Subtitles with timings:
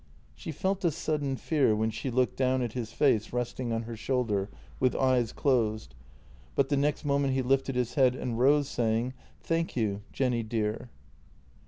[0.33, 3.95] She felt a sudden fear when she looked down at his face resting on her
[3.95, 5.93] shoulder, with eyes closed,
[6.55, 10.89] but the next moment he lifted his head and rose, saying:" Thank you, Jenny dear."